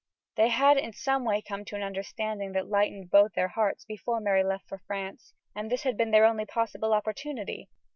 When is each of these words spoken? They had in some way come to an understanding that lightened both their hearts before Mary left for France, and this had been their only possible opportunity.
They 0.35 0.47
had 0.47 0.77
in 0.77 0.93
some 0.93 1.25
way 1.25 1.43
come 1.43 1.63
to 1.65 1.75
an 1.75 1.83
understanding 1.83 2.53
that 2.53 2.67
lightened 2.67 3.11
both 3.11 3.33
their 3.33 3.49
hearts 3.49 3.85
before 3.85 4.19
Mary 4.19 4.43
left 4.43 4.67
for 4.67 4.79
France, 4.87 5.35
and 5.55 5.69
this 5.69 5.83
had 5.83 5.95
been 5.95 6.09
their 6.09 6.25
only 6.25 6.47
possible 6.47 6.91
opportunity. 6.91 7.69